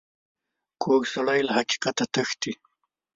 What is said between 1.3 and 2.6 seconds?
له حقیقت تښتي